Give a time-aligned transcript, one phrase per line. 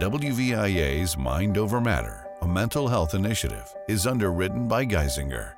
[0.00, 5.52] WVIA's Mind Over Matter, a mental health initiative, is underwritten by Geisinger.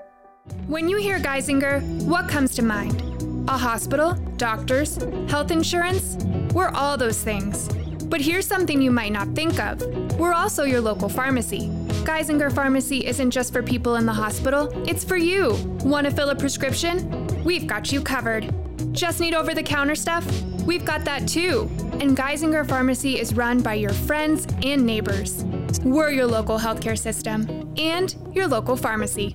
[0.67, 3.01] When you hear Geisinger, what comes to mind?
[3.49, 4.99] A hospital, doctors,
[5.31, 6.23] health insurance?
[6.53, 7.71] We're all those things.
[8.05, 9.81] But here's something you might not think of
[10.19, 11.69] we're also your local pharmacy.
[12.05, 15.55] Geisinger Pharmacy isn't just for people in the hospital, it's for you.
[15.83, 17.27] Want to fill a prescription?
[17.43, 18.55] We've got you covered.
[18.93, 20.27] Just need over the counter stuff?
[20.67, 21.71] We've got that too.
[21.99, 25.45] And Geisinger Pharmacy is run by your friends and neighbors.
[25.83, 29.35] We're your local healthcare system and your local pharmacy.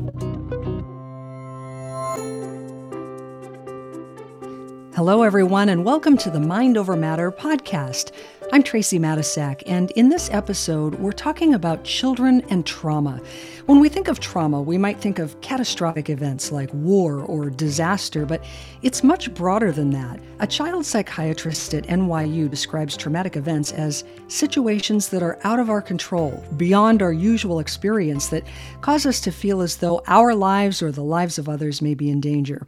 [4.96, 8.12] Hello, everyone, and welcome to the Mind Over Matter podcast.
[8.54, 13.22] I'm Tracy Matisak, and in this episode, we're talking about children and trauma.
[13.66, 18.26] When we think of trauma, we might think of catastrophic events like war or disaster,
[18.26, 18.44] but
[18.82, 20.20] it's much broader than that.
[20.42, 25.82] A child psychiatrist at NYU describes traumatic events as situations that are out of our
[25.82, 28.44] control, beyond our usual experience, that
[28.82, 32.10] cause us to feel as though our lives or the lives of others may be
[32.10, 32.68] in danger.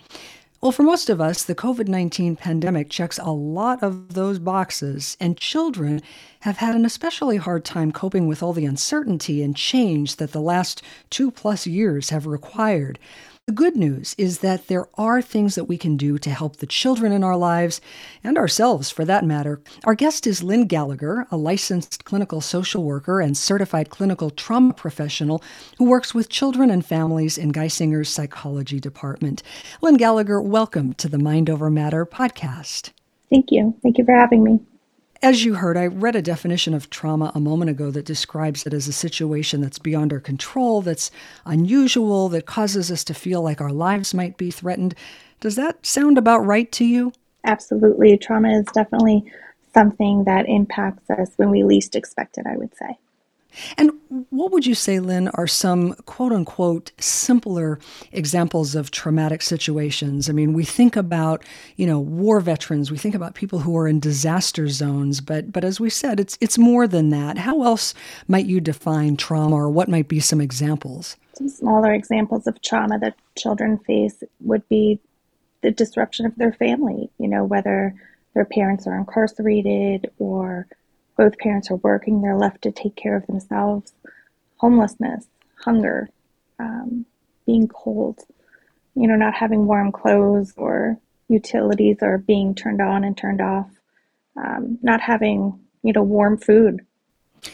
[0.63, 5.17] Well, for most of us, the COVID 19 pandemic checks a lot of those boxes,
[5.19, 6.01] and children
[6.39, 10.39] have had an especially hard time coping with all the uncertainty and change that the
[10.39, 12.97] last two plus years have required.
[13.45, 16.65] The good news is that there are things that we can do to help the
[16.65, 17.81] children in our lives
[18.23, 19.59] and ourselves for that matter.
[19.83, 25.43] Our guest is Lynne Gallagher, a licensed clinical social worker and certified clinical trauma professional
[25.77, 29.43] who works with children and families in Geisinger's psychology department.
[29.81, 32.91] Lynne Gallagher, welcome to the Mind Over Matter podcast.
[33.29, 33.75] Thank you.
[33.83, 34.61] Thank you for having me.
[35.23, 38.73] As you heard, I read a definition of trauma a moment ago that describes it
[38.73, 41.11] as a situation that's beyond our control, that's
[41.45, 44.95] unusual, that causes us to feel like our lives might be threatened.
[45.39, 47.13] Does that sound about right to you?
[47.45, 48.17] Absolutely.
[48.17, 49.23] Trauma is definitely
[49.73, 52.97] something that impacts us when we least expect it, I would say.
[53.77, 53.91] And
[54.29, 57.79] what would you say, Lynne, are some quote unquote simpler
[58.11, 60.29] examples of traumatic situations?
[60.29, 61.43] I mean, we think about,
[61.75, 65.63] you know, war veterans, we think about people who are in disaster zones, but but
[65.63, 67.37] as we said, it's it's more than that.
[67.37, 67.93] How else
[68.27, 71.17] might you define trauma or what might be some examples?
[71.33, 74.99] Some smaller examples of trauma that children face would be
[75.61, 77.95] the disruption of their family, you know, whether
[78.33, 80.67] their parents are incarcerated or
[81.17, 83.93] both parents are working, they're left to take care of themselves.
[84.57, 85.27] Homelessness,
[85.63, 86.09] hunger,
[86.59, 87.05] um,
[87.45, 88.19] being cold,
[88.95, 90.97] you know, not having warm clothes or
[91.27, 93.69] utilities are being turned on and turned off,
[94.37, 96.85] um, not having, you know, warm food.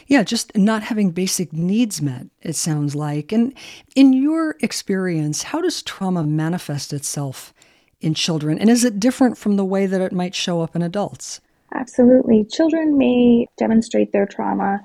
[0.05, 3.31] Yeah, just not having basic needs met, it sounds like.
[3.31, 3.53] And
[3.95, 7.53] in your experience, how does trauma manifest itself
[7.99, 8.59] in children?
[8.59, 11.41] And is it different from the way that it might show up in adults?
[11.73, 12.45] Absolutely.
[12.45, 14.81] Children may demonstrate their trauma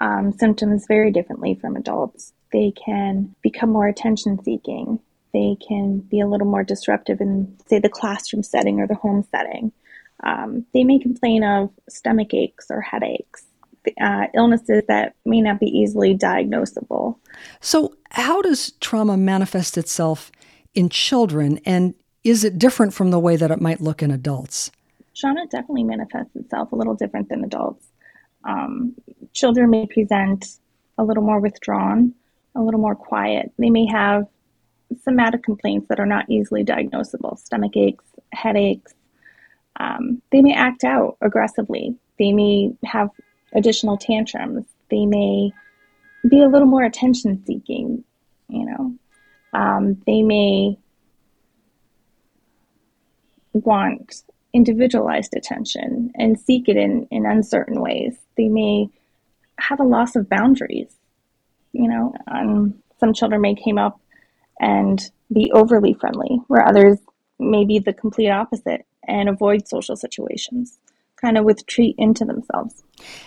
[0.00, 2.32] um, symptoms very differently from adults.
[2.52, 5.00] They can become more attention seeking.
[5.32, 9.26] They can be a little more disruptive in, say, the classroom setting or the home
[9.30, 9.72] setting.
[10.24, 13.44] Um, they may complain of stomach aches or headaches,
[14.00, 17.16] uh, illnesses that may not be easily diagnosable.
[17.60, 20.32] So, how does trauma manifest itself
[20.74, 24.70] in children, and is it different from the way that it might look in adults?
[25.16, 27.86] Trauma definitely manifests itself a little different than adults.
[28.44, 28.94] Um,
[29.32, 30.46] children may present
[30.98, 32.14] a little more withdrawn,
[32.54, 33.52] a little more quiet.
[33.58, 34.26] They may have
[35.02, 38.94] somatic complaints that are not easily diagnosable stomach aches, headaches.
[39.78, 41.96] Um, they may act out aggressively.
[42.18, 43.10] They may have
[43.52, 44.64] additional tantrums.
[44.90, 45.50] They may
[46.28, 48.04] be a little more attention seeking,
[48.48, 48.94] you know.
[49.52, 50.78] Um, they may
[53.52, 54.22] want
[54.56, 58.16] individualized attention and seek it in, in uncertain ways.
[58.38, 58.88] They may
[59.58, 60.90] have a loss of boundaries.
[61.72, 64.00] You know, um, some children may came up
[64.58, 64.98] and
[65.30, 66.98] be overly friendly, where others
[67.38, 70.78] may be the complete opposite and avoid social situations,
[71.20, 72.82] kind of retreat into themselves.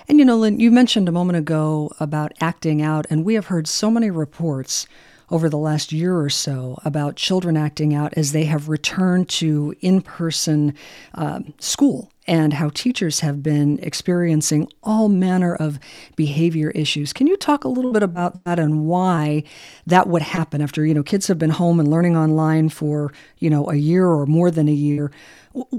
[0.07, 3.47] And you know, Lynne, you mentioned a moment ago about acting out, and we have
[3.47, 4.87] heard so many reports
[5.31, 9.75] over the last year or so about children acting out as they have returned to
[9.81, 10.73] in person
[11.15, 15.79] uh, school and how teachers have been experiencing all manner of
[16.15, 17.11] behavior issues.
[17.11, 19.43] Can you talk a little bit about that and why
[19.87, 23.49] that would happen after, you know, kids have been home and learning online for, you
[23.49, 25.11] know, a year or more than a year?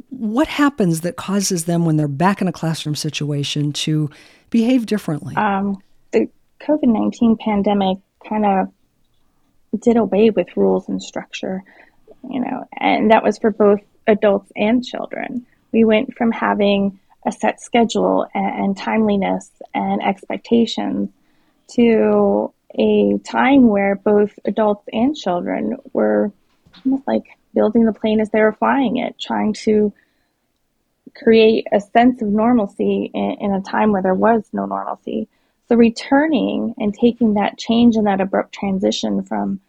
[0.09, 4.11] What happens that causes them when they're back in a classroom situation to
[4.51, 5.37] behave differently?
[5.37, 5.81] Um,
[6.11, 6.29] the
[6.63, 7.99] COVID 19 pandemic
[8.29, 8.73] kind of
[9.79, 11.63] did away with rules and structure,
[12.29, 15.47] you know, and that was for both adults and children.
[15.73, 21.11] We went from having a set schedule and, and timeliness and expectations
[21.75, 26.33] to a time where both adults and children were
[26.85, 27.25] almost like
[27.55, 29.93] building the plane as they were flying it, trying to
[31.17, 35.29] create a sense of normalcy in, in, a time where there was no normalcy.
[35.71, 39.61] So returning and taking that change and that abrupt transition from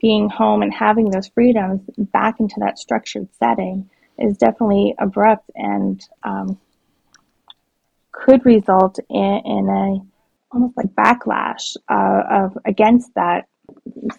[0.00, 3.90] being home and having those freedoms back into that structured setting
[4.20, 6.60] is definitely abrupt and um,
[8.12, 13.48] could result in, in a almost like backlash uh, of against that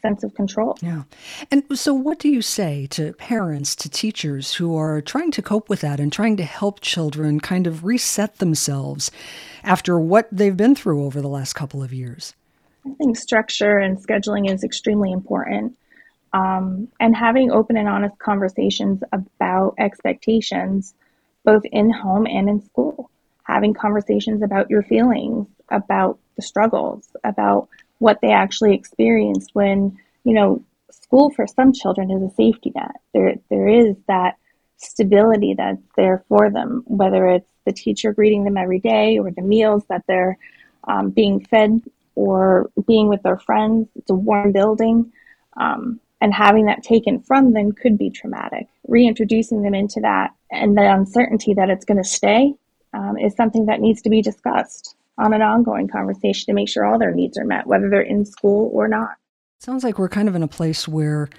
[0.02, 0.78] sense of control.
[0.82, 1.04] Yeah.
[1.52, 5.70] And so what do you say to parents, to teachers who are trying to cope
[5.70, 9.12] with that and trying to help children kind of reset themselves
[9.64, 12.34] after what they've been through over the last couple of years?
[12.86, 15.76] I think structure and scheduling is extremely important.
[16.32, 20.94] Um, and having open and honest conversations about expectations,
[21.44, 23.10] both in home and in school.
[23.44, 27.68] Having conversations about your feelings, about the struggles, about
[28.00, 32.96] what they actually experienced when, you know, school for some children is a safety net.
[33.14, 34.38] There, there is that
[34.78, 39.42] stability that's there for them, whether it's the teacher greeting them every day or the
[39.42, 40.38] meals that they're
[40.86, 41.82] um, being fed
[42.16, 43.90] or being with their friends.
[43.96, 45.12] It's a warm building.
[45.58, 48.68] Um, and having that taken from them could be traumatic.
[48.88, 52.54] Reintroducing them into that and the uncertainty that it's going to stay
[52.94, 56.86] um, is something that needs to be discussed on an ongoing conversation to make sure
[56.86, 59.12] all their needs are met, whether they're in school or not.
[59.60, 61.30] Sounds like we're kind of in a place where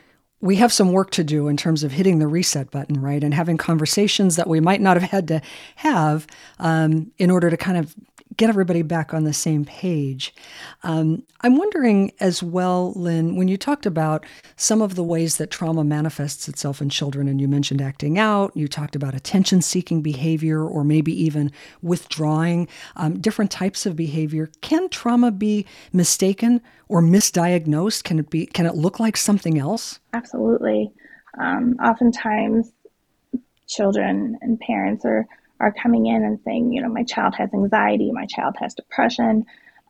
[0.42, 3.22] we have some work to do in terms of hitting the reset button, right?
[3.22, 5.42] And having conversations that we might not have had to
[5.76, 6.26] have
[6.58, 7.94] um, in order to kind of
[8.36, 10.34] get everybody back on the same page.
[10.82, 14.24] Um, I'm wondering as well, Lynne, when you talked about
[14.56, 18.56] some of the ways that trauma manifests itself in children, and you mentioned acting out,
[18.56, 21.50] you talked about attention seeking behavior, or maybe even
[21.82, 24.50] withdrawing, um, different types of behavior.
[24.60, 28.04] Can trauma be mistaken or misdiagnosed?
[28.04, 28.46] Can it be?
[28.46, 29.98] Can it look like something else?
[30.12, 30.92] Absolutely.
[31.38, 32.72] Um, oftentimes,
[33.68, 35.26] children and parents are
[35.60, 39.44] are coming in and saying, you know, my child has anxiety, my child has depression,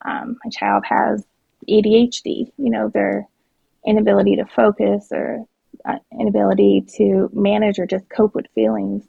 [0.05, 1.25] um, my child has
[1.69, 3.29] ADHD, you know, their
[3.87, 5.47] inability to focus or
[5.85, 9.05] uh, inability to manage or just cope with feelings.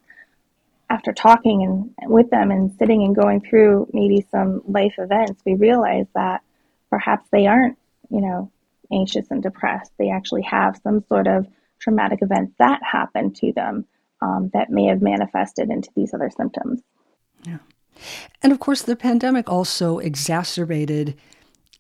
[0.90, 5.56] After talking and with them and sitting and going through maybe some life events, we
[5.56, 6.42] realize that
[6.90, 7.78] perhaps they aren't,
[8.10, 8.52] you know,
[8.92, 9.92] anxious and depressed.
[9.98, 11.48] They actually have some sort of
[11.80, 13.86] traumatic event that happened to them
[14.22, 16.82] um, that may have manifested into these other symptoms.
[17.46, 17.58] Yeah.
[18.42, 21.16] And of course, the pandemic also exacerbated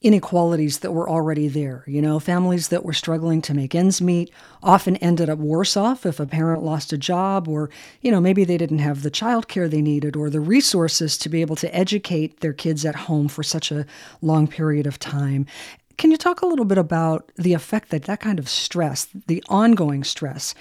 [0.01, 1.83] inequalities that were already there.
[1.85, 4.31] You know, families that were struggling to make ends meet
[4.63, 7.69] often ended up worse off if a parent lost a job or,
[8.01, 11.41] you know, maybe they didn't have the childcare they needed or the resources to be
[11.41, 13.85] able to educate their kids at home for such a
[14.21, 15.45] long period of time.
[15.97, 19.43] Can you talk a little bit about the effect that that kind of stress, the
[19.49, 20.55] ongoing stress,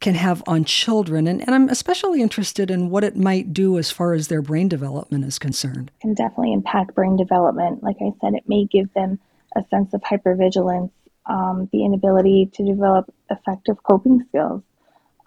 [0.00, 1.26] can have on children.
[1.26, 4.68] And, and I'm especially interested in what it might do as far as their brain
[4.68, 5.90] development is concerned.
[6.00, 7.82] Can definitely impact brain development.
[7.82, 9.18] Like I said, it may give them
[9.56, 10.90] a sense of hypervigilance,
[11.26, 14.62] um, the inability to develop effective coping skills,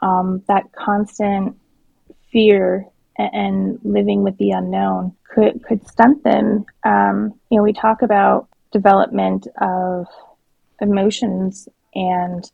[0.01, 1.55] um, that constant
[2.31, 2.87] fear
[3.17, 6.65] and living with the unknown could could stunt them.
[6.83, 10.07] Um, you know, we talk about development of
[10.81, 12.49] emotions and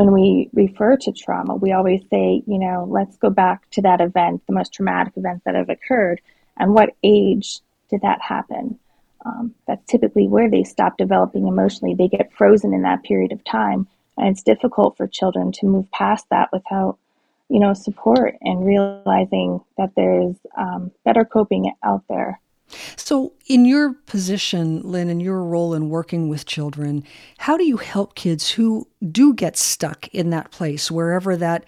[0.00, 4.00] when we refer to trauma, we always say, you know, let's go back to that
[4.00, 6.22] event, the most traumatic event that have occurred,
[6.56, 8.78] and what age did that happen?
[9.26, 11.92] Um, that's typically where they stop developing emotionally.
[11.94, 15.90] They get frozen in that period of time, and it's difficult for children to move
[15.90, 16.96] past that without,
[17.50, 22.40] you know, support and realizing that there's um, better coping out there
[22.96, 27.04] so, in your position, Lynne, in your role in working with children,
[27.38, 31.64] how do you help kids who do get stuck in that place, wherever that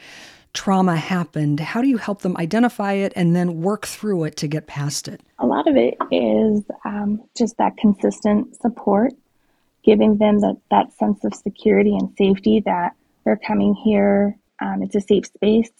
[0.54, 1.60] trauma happened?
[1.60, 5.08] How do you help them identify it and then work through it to get past
[5.08, 5.20] it?
[5.38, 9.12] A lot of it is um, just that consistent support,
[9.84, 12.94] giving them that, that sense of security and safety that
[13.24, 14.36] they're coming here.
[14.60, 15.70] Um, it's a safe space.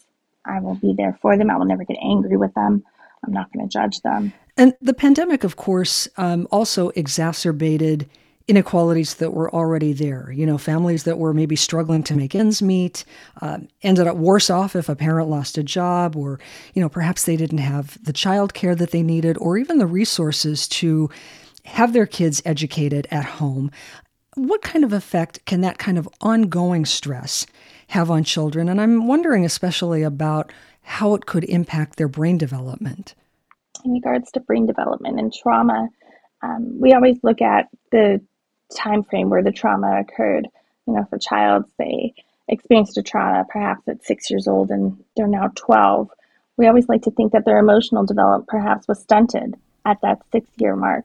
[0.44, 1.50] I will be there for them.
[1.50, 2.84] I will never get angry with them.
[3.24, 4.32] I'm not going to judge them.
[4.56, 8.08] And the pandemic, of course, um, also exacerbated
[8.48, 10.32] inequalities that were already there.
[10.32, 13.04] You know, families that were maybe struggling to make ends meet
[13.40, 16.40] uh, ended up worse off if a parent lost a job, or,
[16.74, 19.86] you know, perhaps they didn't have the child care that they needed, or even the
[19.86, 21.08] resources to
[21.64, 23.70] have their kids educated at home.
[24.34, 27.46] What kind of effect can that kind of ongoing stress
[27.88, 28.68] have on children?
[28.68, 30.52] And I'm wondering especially about
[30.82, 33.14] how it could impact their brain development.
[33.84, 35.88] in regards to brain development and trauma,
[36.42, 38.20] um, we always look at the
[38.74, 40.46] time frame where the trauma occurred.
[40.86, 42.14] You know, if a child, say,
[42.48, 46.10] experienced a trauma perhaps at six years old and they're now 12,
[46.56, 50.46] we always like to think that their emotional development perhaps was stunted at that six
[50.56, 51.04] year mark.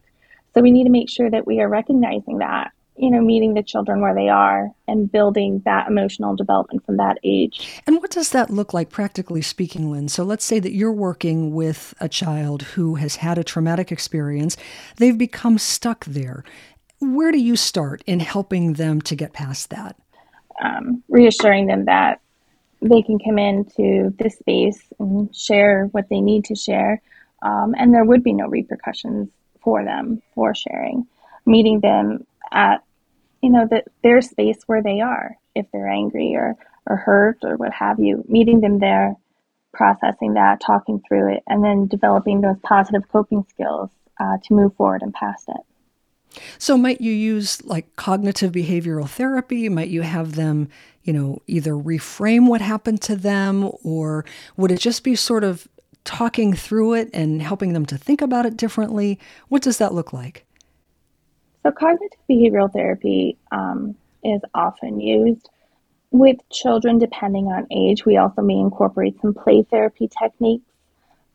[0.53, 3.63] So we need to make sure that we are recognizing that you know, meeting the
[3.63, 7.81] children where they are and building that emotional development from that age.
[7.85, 10.07] And what does that look like, practically speaking, Lynne?
[10.07, 14.57] So let's say that you're working with a child who has had a traumatic experience,
[14.97, 16.43] they've become stuck there.
[16.99, 19.95] Where do you start in helping them to get past that?
[20.63, 22.19] Um, reassuring them that
[22.81, 27.01] they can come into this space and share what they need to share,
[27.43, 29.29] um, and there would be no repercussions
[29.61, 31.05] for them for sharing.
[31.45, 32.83] Meeting them at
[33.41, 37.57] you know, that their space where they are, if they're angry or, or hurt or
[37.57, 39.15] what have you, meeting them there,
[39.73, 43.89] processing that, talking through it, and then developing those positive coping skills
[44.19, 46.41] uh, to move forward and past it.
[46.57, 49.69] So, might you use like cognitive behavioral therapy?
[49.69, 50.69] Might you have them,
[51.03, 54.25] you know, either reframe what happened to them, or
[54.55, 55.67] would it just be sort of
[56.03, 59.19] talking through it and helping them to think about it differently?
[59.47, 60.46] What does that look like?
[61.67, 65.49] So, cognitive behavioral therapy um, is often used
[66.11, 68.05] with children depending on age.
[68.05, 70.63] We also may incorporate some play therapy techniques,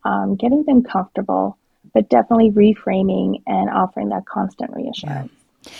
[0.06, 1.58] um, getting them comfortable,
[1.92, 5.30] but definitely reframing and offering that constant reassurance.
[5.66, 5.72] Yeah.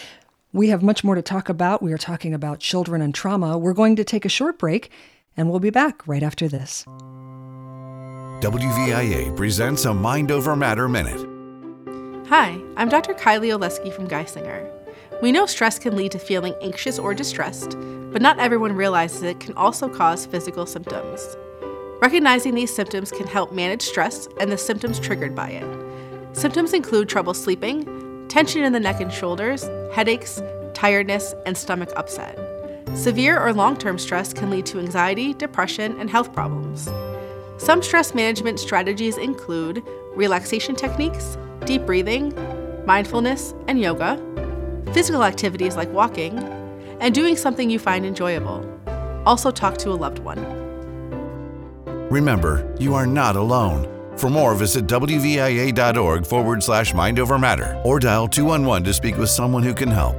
[0.53, 1.83] We have much more to talk about.
[1.83, 3.57] We are talking about children and trauma.
[3.57, 4.91] We're going to take a short break,
[5.35, 6.85] and we'll be back right after this.
[8.43, 11.32] WVIA presents a Mind Over Matter Minute.
[12.35, 13.13] Hi, I'm Dr.
[13.13, 14.67] Kylie Oleski from Geisinger.
[15.21, 17.77] We know stress can lead to feeling anxious or distressed,
[18.11, 21.37] but not everyone realizes it can also cause physical symptoms.
[22.01, 26.35] Recognizing these symptoms can help manage stress and the symptoms triggered by it.
[26.35, 30.41] Symptoms include trouble sleeping, tension in the neck and shoulders, headaches,
[30.73, 32.39] tiredness, and stomach upset.
[32.95, 36.89] Severe or long term stress can lead to anxiety, depression, and health problems.
[37.59, 39.85] Some stress management strategies include
[40.17, 42.35] relaxation techniques, deep breathing,
[42.87, 44.17] mindfulness, and yoga,
[44.93, 46.39] physical activities like walking,
[47.01, 48.69] and doing something you find enjoyable.
[49.27, 50.41] Also, talk to a loved one.
[52.11, 53.89] Remember, you are not alone.
[54.19, 59.31] For more, visit WVIA.org forward slash Mind Over Matter or dial 211 to speak with
[59.31, 60.17] someone who can help.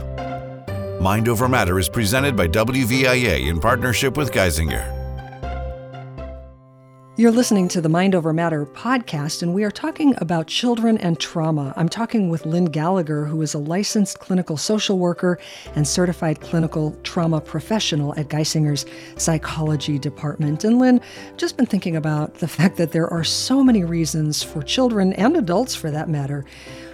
[1.00, 4.93] Mind Over Matter is presented by WVIA in partnership with Geisinger.
[7.16, 11.20] You're listening to the Mind Over Matter podcast, and we are talking about children and
[11.20, 11.72] trauma.
[11.78, 15.38] I'm talking with Lynne Gallagher, who is a licensed clinical social worker
[15.76, 20.64] and certified clinical trauma professional at Geisinger's psychology department.
[20.64, 21.02] And Lynne,
[21.38, 25.38] just been thinking about the fact that there are so many reasons for children and
[25.38, 26.44] adults, for that matter,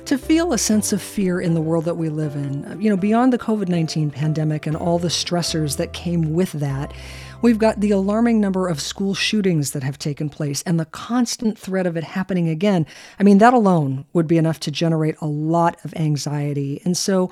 [0.03, 2.77] to feel a sense of fear in the world that we live in.
[2.81, 6.93] You know, beyond the COVID 19 pandemic and all the stressors that came with that.
[7.41, 11.58] We've got the alarming number of school shootings that have taken place and the constant
[11.58, 12.86] threat of it happening again.
[13.17, 16.81] I mean, that alone would be enough to generate a lot of anxiety.
[16.84, 17.31] And so,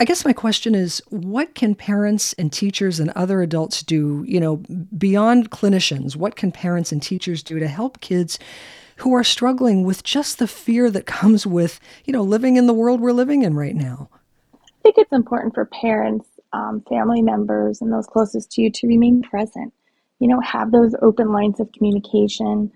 [0.00, 4.40] I guess my question is what can parents and teachers and other adults do, you
[4.40, 4.56] know,
[4.96, 6.16] beyond clinicians?
[6.16, 8.38] What can parents and teachers do to help kids
[8.96, 12.74] who are struggling with just the fear that comes with, you know, living in the
[12.74, 14.08] world we're living in right now?
[14.54, 16.26] I think it's important for parents
[16.56, 19.72] um, family members and those closest to you to remain present.
[20.18, 22.72] You know, have those open lines of communication.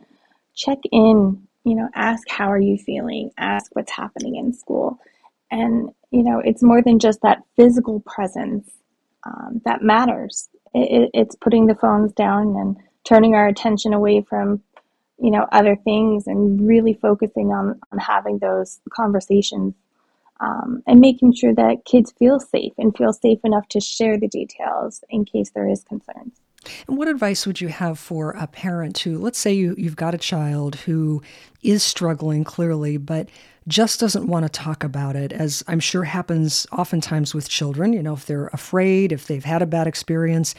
[0.55, 4.99] Check in, you know, ask how are you feeling, ask what's happening in school.
[5.51, 8.71] And, you know, it's more than just that physical presence
[9.25, 10.51] um, that matters.
[10.75, 14.63] It, it, it's putting the phones down and turning our attention away from,
[15.19, 19.75] you know, other things and really focusing on, on having those conversations
[20.41, 24.29] um, and making sure that kids feel safe and feel safe enough to share the
[24.29, 26.41] details in case there is concerns.
[26.87, 30.15] And what advice would you have for a parent who, let's say you, you've got
[30.15, 31.23] a child who
[31.63, 33.29] is struggling clearly, but
[33.69, 37.93] just doesn't want to talk about it, as I'm sure happens oftentimes with children.
[37.93, 40.55] You know, if they're afraid, if they've had a bad experience,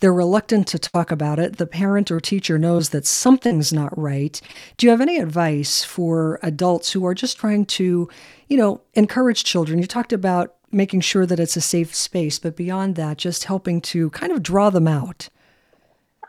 [0.00, 1.56] they're reluctant to talk about it.
[1.56, 4.40] The parent or teacher knows that something's not right.
[4.76, 8.08] Do you have any advice for adults who are just trying to,
[8.48, 9.78] you know, encourage children?
[9.78, 13.80] You talked about making sure that it's a safe space, but beyond that, just helping
[13.82, 15.28] to kind of draw them out.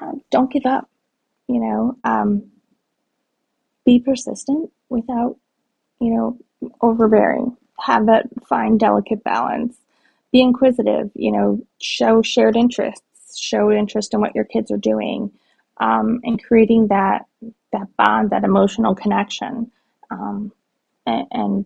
[0.01, 0.89] Um, don't give up.
[1.47, 2.51] You know, um,
[3.85, 5.37] be persistent without
[6.01, 6.39] you know,
[6.81, 7.57] overbearing.
[7.79, 9.77] Have that fine, delicate balance.
[10.33, 15.31] Be inquisitive, you know, show shared interests, show interest in what your kids are doing,
[15.79, 17.25] um, and creating that
[17.73, 19.71] that bond, that emotional connection
[20.11, 20.53] um,
[21.07, 21.65] and, and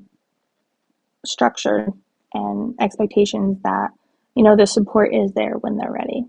[1.26, 1.90] structure
[2.34, 3.90] and expectations that
[4.36, 6.26] you know the support is there when they're ready.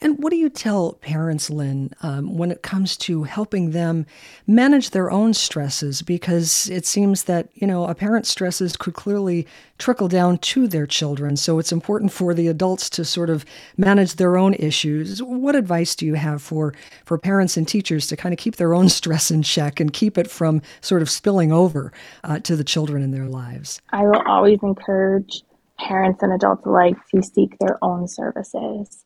[0.00, 4.06] And what do you tell parents, Lynne, um, when it comes to helping them
[4.46, 6.02] manage their own stresses?
[6.02, 9.46] Because it seems that, you know, a parent's stresses could clearly
[9.78, 11.36] trickle down to their children.
[11.36, 13.44] So it's important for the adults to sort of
[13.76, 15.22] manage their own issues.
[15.22, 18.74] What advice do you have for, for parents and teachers to kind of keep their
[18.74, 21.92] own stress in check and keep it from sort of spilling over
[22.24, 23.80] uh, to the children in their lives?
[23.90, 25.42] I will always encourage
[25.78, 29.04] parents and adults alike to seek their own services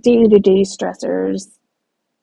[0.00, 1.58] day to day stressors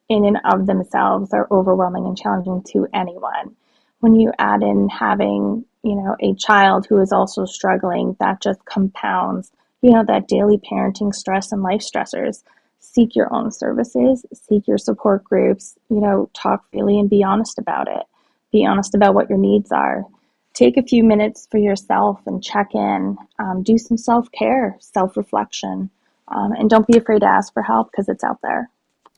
[0.08, 3.56] in and of themselves are overwhelming and challenging to anyone.
[4.00, 8.64] When you add in having, you know, a child who is also struggling, that just
[8.66, 9.50] compounds,
[9.82, 12.42] you know, that daily parenting stress and life stressors.
[12.80, 17.58] Seek your own services, seek your support groups, you know, talk freely and be honest
[17.58, 18.04] about it.
[18.52, 20.04] Be honest about what your needs are.
[20.54, 23.16] Take a few minutes for yourself and check in.
[23.40, 25.90] Um, do some self care, self reflection.
[26.28, 28.70] Um, and don't be afraid to ask for help because it's out there.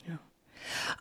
[0.08, 0.16] Yeah.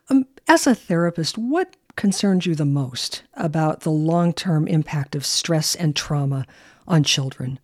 [0.09, 5.25] Um, as a therapist, what concerns you the most about the long term impact of
[5.25, 6.45] stress and trauma
[6.87, 7.59] on children?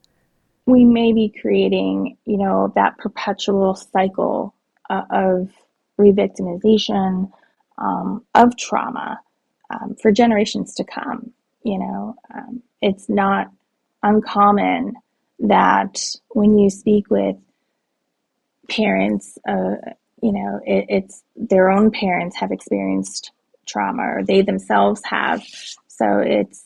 [0.66, 4.56] We may be creating, you know, that perpetual cycle
[4.90, 5.50] uh, of
[6.00, 7.30] revictimization,
[7.78, 9.20] um, of trauma
[9.70, 11.34] um, for generations to come.
[11.64, 13.52] You know, um, it's not
[14.04, 14.96] uncommon
[15.40, 16.00] that
[16.30, 17.36] when you speak with
[18.70, 19.76] parents, uh,
[20.22, 23.32] you know, it, it's their own parents have experienced
[23.68, 25.44] trauma or they themselves have.
[25.88, 26.66] So it's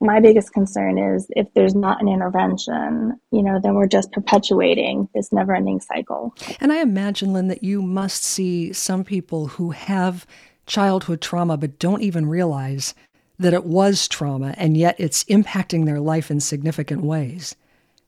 [0.00, 5.08] my biggest concern is if there's not an intervention, you know, then we're just perpetuating
[5.14, 6.34] this never ending cycle.
[6.58, 10.26] And I imagine, Lynne, that you must see some people who have
[10.66, 12.94] childhood trauma but don't even realize
[13.40, 17.56] that it was trauma and yet it's impacting their life in significant ways.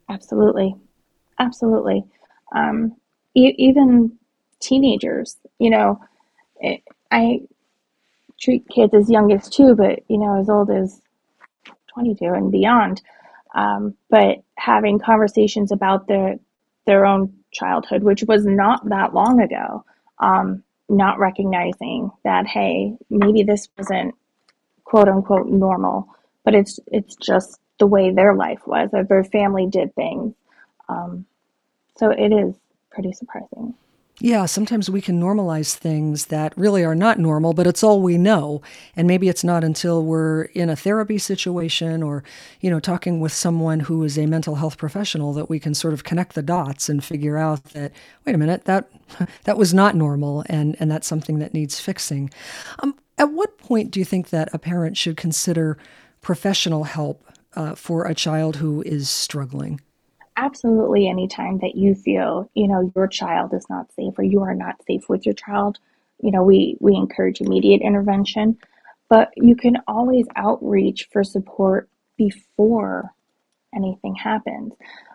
[0.08, 0.74] Absolutely.
[1.38, 2.04] Absolutely.
[2.54, 2.94] Um,
[3.34, 4.12] e- even
[4.60, 6.00] teenagers, you know,
[6.60, 7.40] it, I
[8.38, 11.00] treat kids as young as two, but, you know, as old as
[11.94, 13.00] 22 and beyond.
[13.54, 16.36] Um, but having conversations about their,
[16.86, 19.84] their own childhood, which was not that long ago,
[20.18, 24.14] um, not recognizing that, hey, maybe this wasn't
[24.92, 26.06] quote unquote normal,
[26.44, 30.34] but it's, it's just the way their life was, or their family did things.
[30.86, 31.24] Um,
[31.96, 32.54] so it is
[32.90, 33.72] pretty surprising.
[34.20, 38.18] Yeah, sometimes we can normalize things that really are not normal, but it's all we
[38.18, 38.60] know.
[38.94, 42.22] And maybe it's not until we're in a therapy situation or,
[42.60, 45.94] you know, talking with someone who is a mental health professional that we can sort
[45.94, 47.92] of connect the dots and figure out that,
[48.26, 48.90] wait a minute, that
[49.44, 52.30] that was not normal and, and that's something that needs fixing.
[52.80, 55.78] Um, at what point do you think that a parent should consider
[56.20, 59.80] professional help uh, for a child who is struggling?
[60.36, 64.54] absolutely anytime that you feel, you know, your child is not safe or you are
[64.54, 65.78] not safe with your child,
[66.22, 68.56] you know, we, we encourage immediate intervention.
[69.08, 73.12] But you can always outreach for support before
[73.74, 74.72] anything happens.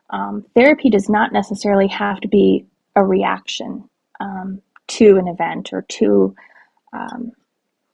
[0.10, 5.81] Um, therapy does not necessarily have to be a reaction um, to an event or
[5.81, 6.36] to
[6.93, 7.31] um,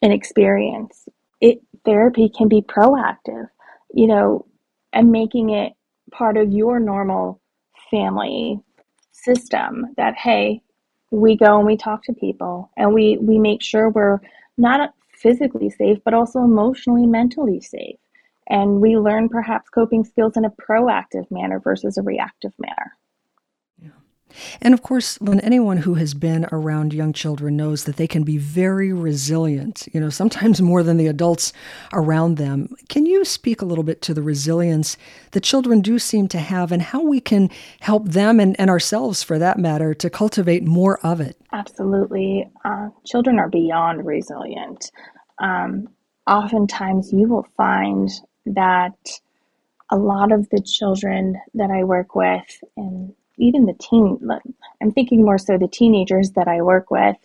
[0.04, 1.08] an experience.
[1.42, 3.48] It therapy can be proactive,
[3.94, 4.46] you know,
[4.92, 5.74] and making it
[6.12, 7.42] part of your normal
[7.90, 8.60] family
[9.12, 10.62] system that hey
[11.12, 14.20] we go and we talk to people and we we make sure we're
[14.58, 17.98] not physically safe but also emotionally mentally safe
[18.50, 22.92] and we learn perhaps coping skills in a proactive manner versus a reactive manner
[24.62, 28.24] and of course, when anyone who has been around young children knows that they can
[28.24, 31.54] be very resilient, you know, sometimes more than the adults
[31.92, 32.74] around them.
[32.90, 34.98] Can you speak a little bit to the resilience
[35.32, 39.24] that children do seem to have and how we can help them and, and ourselves,
[39.24, 41.38] for that matter, to cultivate more of it?
[41.52, 42.50] Absolutely.
[42.66, 44.92] Uh, children are beyond resilient.
[45.40, 45.90] Um,
[46.28, 48.10] oftentimes, you will find
[48.46, 48.94] that
[49.90, 54.20] a lot of the children that I work with in even the teen,
[54.82, 57.18] I'm thinking more so the teenagers that I work with,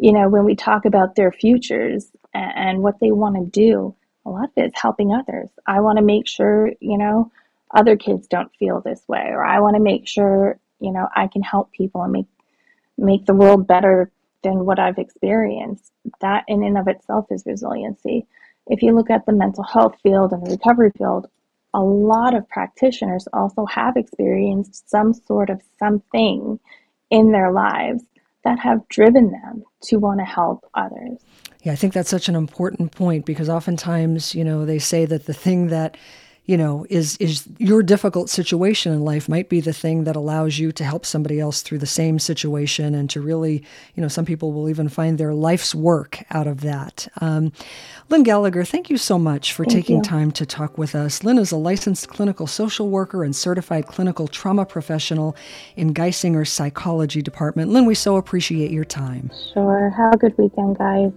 [0.00, 4.30] you know, when we talk about their futures and what they want to do, a
[4.30, 5.50] lot of it is helping others.
[5.66, 7.30] I want to make sure, you know,
[7.74, 11.26] other kids don't feel this way, or I want to make sure, you know, I
[11.26, 12.26] can help people and make
[12.98, 14.10] make the world better
[14.42, 15.92] than what I've experienced.
[16.20, 18.26] That in and of itself is resiliency.
[18.66, 21.28] If you look at the mental health field and the recovery field,
[21.74, 26.58] a lot of practitioners also have experienced some sort of something
[27.10, 28.02] in their lives
[28.44, 31.18] that have driven them to want to help others.
[31.62, 35.26] Yeah, I think that's such an important point because oftentimes, you know, they say that
[35.26, 35.96] the thing that
[36.44, 40.58] you know is is your difficult situation in life might be the thing that allows
[40.58, 44.24] you to help somebody else through the same situation and to really you know some
[44.24, 47.52] people will even find their life's work out of that um,
[48.08, 50.02] lynne gallagher thank you so much for thank taking you.
[50.02, 54.26] time to talk with us lynne is a licensed clinical social worker and certified clinical
[54.26, 55.36] trauma professional
[55.76, 59.90] in geisinger's psychology department lynne we so appreciate your time Sure.
[59.90, 61.12] Have a good weekend, guys.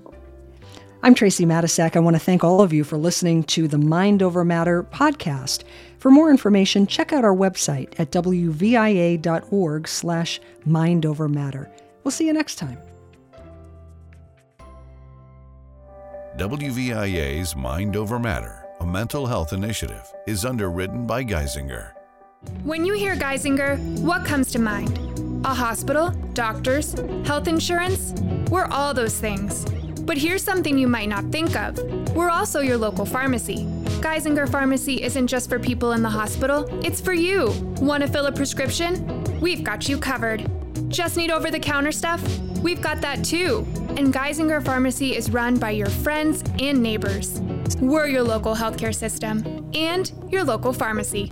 [1.05, 1.95] I'm Tracy Matisak.
[1.95, 5.61] I want to thank all of you for listening to the Mind Over Matter podcast.
[5.99, 11.69] For more information, check out our website at wvia.org slash mindovermatter.
[12.03, 12.79] We'll see you next time.
[16.37, 21.91] WVIA's Mind Over Matter, a mental health initiative, is underwritten by Geisinger.
[22.63, 24.97] When you hear Geisinger, what comes to mind?
[25.45, 26.95] A hospital, doctors,
[27.27, 28.19] health insurance?
[28.49, 29.67] We're all those things.
[30.05, 31.77] But here's something you might not think of
[32.15, 33.65] we're also your local pharmacy.
[33.99, 37.49] Geisinger Pharmacy isn't just for people in the hospital, it's for you.
[37.81, 39.23] Want to fill a prescription?
[39.41, 40.49] We've got you covered.
[40.89, 42.23] Just need over the counter stuff?
[42.59, 43.65] We've got that too.
[43.97, 47.41] And Geisinger Pharmacy is run by your friends and neighbors.
[47.81, 51.31] We're your local healthcare system and your local pharmacy.